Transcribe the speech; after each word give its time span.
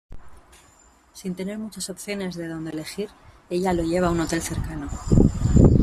Sin 1.13 1.35
tener 1.35 1.59
muchas 1.59 1.91
opciones 1.91 2.33
de 2.33 2.47
donde 2.47 2.71
elegir, 2.71 3.09
ella 3.51 3.71
lo 3.71 3.83
lleva 3.83 4.07
a 4.07 4.09
un 4.09 4.21
hotel 4.21 4.41
cercano. 4.41 4.89